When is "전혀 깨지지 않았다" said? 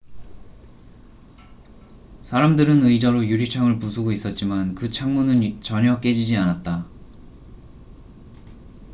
5.61-6.87